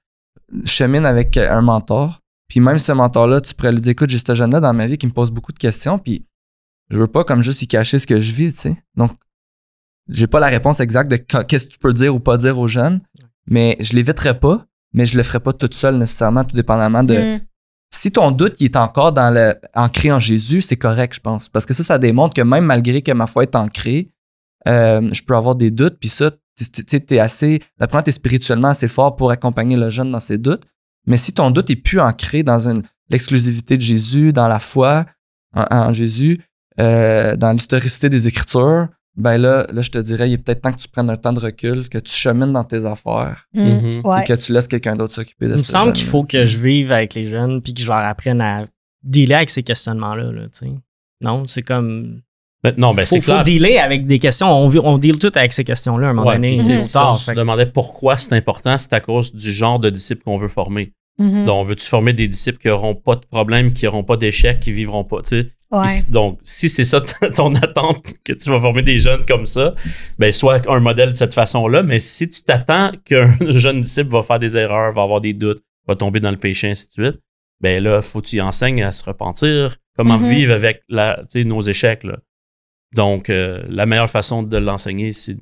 [0.66, 2.20] Chemine avec un mentor.
[2.48, 4.98] Puis même ce mentor-là, tu pourrais lui dire écoute, j'ai ce jeune-là dans ma vie
[4.98, 6.26] qui me pose beaucoup de questions, puis
[6.90, 8.78] je veux pas comme juste y cacher ce que je vis, tu sais.
[8.96, 9.12] Donc
[10.10, 12.58] j'ai pas la réponse exacte de qu- qu'est-ce que tu peux dire ou pas dire
[12.58, 13.02] aux jeunes,
[13.46, 17.16] mais je l'éviterai pas, mais je le ferai pas toute seule nécessairement, tout dépendamment de.
[17.16, 17.40] Mhm.
[17.94, 21.50] Si ton doute il est encore dans le ancré en Jésus, c'est correct, je pense,
[21.50, 24.10] parce que ça, ça démontre que même malgré que ma foi est ancrée,
[24.68, 28.12] euh, je peux avoir des doutes, puis ça, tu sais, t'es assez, d'après moi, t'es
[28.12, 30.64] spirituellement assez fort pour accompagner le jeune dans ses doutes.
[31.08, 35.06] Mais si ton doute est plus ancré dans une l'exclusivité de Jésus, dans la foi
[35.54, 36.42] en, en Jésus,
[36.80, 40.72] euh, dans l'historicité des Écritures, ben là, là, je te dirais, il est peut-être temps
[40.72, 43.64] que tu prennes un temps de recul, que tu chemines dans tes affaires, Mhm.
[43.64, 44.02] Mhm.
[44.04, 44.22] Ouais.
[44.22, 46.58] et que tu laisses quelqu'un d'autre s'occuper de Il me semble qu'il faut que je
[46.60, 48.66] vive avec les jeunes puis que je leur apprenne à
[49.02, 50.32] dealer avec ces questionnements-là.
[50.32, 50.72] Là, tu sais.
[51.24, 52.22] non, c'est comme.
[52.72, 54.48] Ben, non, ben faut, c'est faut dealer avec des questions.
[54.48, 56.62] On, on deal tout avec ces questions-là à un moment Ouais, donné.
[56.64, 60.24] si tard, on se demandait pourquoi c'est important, c'est à cause du genre de disciples
[60.24, 60.92] qu'on veut former.
[61.20, 61.46] Mhm.
[61.46, 64.72] Donc, veux-tu former des disciples qui n'auront pas de problème, qui n'auront pas d'échecs, qui
[64.72, 65.48] vivront pas, tu sais?
[65.72, 65.86] Ouais.
[66.10, 67.02] Donc, si c'est ça
[67.36, 69.74] ton- attente, que tu vas former des jeunes comme ça,
[70.20, 74.22] ben, soit un modèle de cette façon-là, mais si tu t'attends qu'un jeune disciple va
[74.22, 77.20] faire des erreurs, va avoir des doutes, va tomber dans le péché, ainsi de suite,
[77.62, 80.30] ben là, faut que tu y enseignes à se repentir, comment Mhm.
[80.30, 82.18] vivre avec la, tu sais, nos échecs, là.
[82.98, 85.38] Donc, euh, la meilleure façon de l'enseigner, c'est,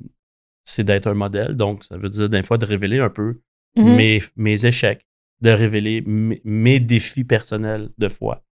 [0.84, 1.56] d'être un modèle.
[1.56, 3.40] Donc, ça veut dire, des fois, de révéler un peu
[3.78, 3.96] Mhm.
[3.96, 5.06] mes, mes échecs,
[5.40, 8.42] de révéler mes, défis personnels de foi.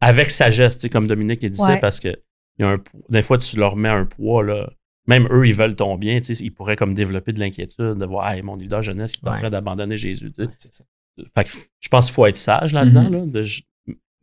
[0.00, 1.80] Avec sagesse, tu sais, comme Dominique il disait, Ouais.
[1.80, 2.08] parce que
[2.58, 4.70] il y a un, des fois, tu leur mets un poids, là.
[5.06, 8.06] Même eux, ils veulent ton bien, tu sais, ils pourraient comme développer de l'inquiétude, de
[8.06, 10.50] voir, hey, mon leader jeunesse, il est en train d'abandonner Jésus, tu sais.
[10.58, 10.84] C'est ça.
[11.34, 11.50] Fait que
[11.80, 13.32] je pense qu'il faut être sage là-dedans, Mhm.
[13.34, 13.42] là,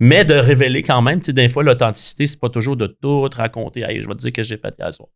[0.09, 3.21] mais de révéler quand même, tu sais, des fois, l'authenticité, c'est pas toujours de tout
[3.43, 5.09] raconter, hey, je vais te dire que j'ai fait hier soir.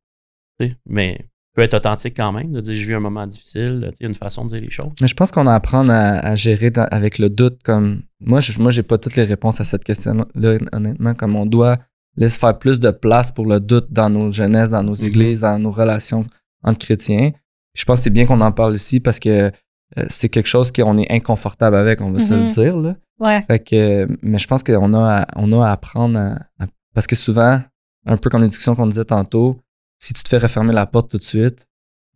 [0.59, 1.09] Tu sais, mais
[1.53, 4.13] peut être authentique quand même, de dire, je vis un moment difficile, tu sais, une
[4.15, 4.91] façon de dire les choses.
[5.01, 8.59] Mais je pense qu'on apprend à, à gérer dans- avec le doute comme moi je
[8.59, 11.77] moi j'ai pas toutes les réponses à cette question là honnêtement comme on doit
[12.15, 15.05] laisser faire plus de place pour le doute dans nos jeunesses, dans nos Mhm.
[15.07, 16.25] églises, dans nos relations
[16.63, 17.31] entre chrétiens.
[17.75, 19.51] Je pense que c'est bien qu'on en parle ici parce que
[20.09, 22.45] c'est quelque chose qu'on est inconfortable avec, on va se le Mhm.
[22.47, 22.95] dire là.
[23.19, 23.41] Ouais.
[23.47, 27.07] Fait que, mais je pense qu'on a, à- on a à apprendre à, à- Parce
[27.07, 27.61] que souvent,
[28.05, 29.59] un peu comme les discussions qu'on disait tantôt,
[29.99, 31.67] si tu te fais refermer la porte tout de suite,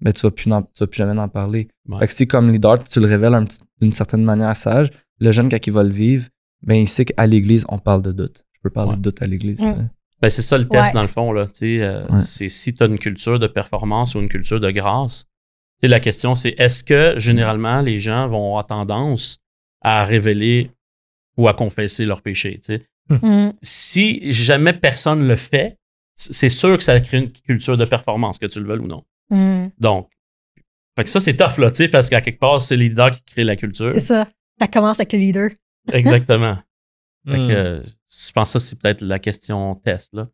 [0.01, 1.67] ben tu vas plus, n'en- tu vas plus jamais en parler.
[1.87, 1.99] Ouais.
[1.99, 3.45] Fait que si comme leader, tu le révèles un
[3.79, 6.27] d'une certaine manière sage, le jeune, quand il va le vivre,
[6.63, 8.43] ben il sait qu'à l'église, on parle de doute.
[8.53, 8.97] Je peux parler Ouais.
[8.97, 9.61] de doute à l'église.
[9.61, 9.89] Mm.
[10.21, 10.93] Ben, c'est ça le test Ouais.
[10.93, 11.31] dans le fond.
[11.31, 12.19] Là, tu sais, euh, Ouais.
[12.19, 15.25] C'est si tu as une culture de performance ou une culture de grâce.
[15.83, 19.39] La question, c'est est-ce que généralement les gens vont avoir tendance
[19.81, 20.69] à révéler
[21.37, 22.59] ou à confesser leurs péchés?
[22.63, 22.85] tu sais?
[23.09, 23.53] Mhm.
[23.61, 25.77] Si jamais personne le fait,
[26.13, 29.03] c'est sûr que ça crée une culture de performance, que tu le veuilles ou non.
[29.31, 29.71] Mhm.
[29.79, 30.09] Donc,
[30.97, 33.11] fait que ça, c'est tough, là, tu sais, parce qu'à quelque part, c'est le leader
[33.11, 33.91] qui crée la culture.
[33.93, 34.27] C'est ça.
[34.59, 35.49] Ça commence avec le leader.
[35.91, 36.57] Exactement.
[37.27, 37.47] Fait Hmm.
[37.47, 40.09] que, euh, je pense que ça, c'est peut-être la question test.
[40.13, 40.27] Là.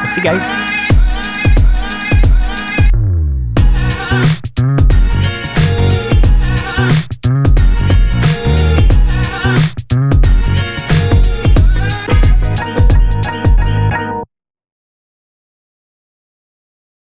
[0.00, 0.75] Merci, guys.